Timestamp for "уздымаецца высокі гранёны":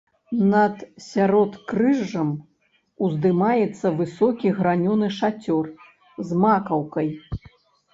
3.09-5.07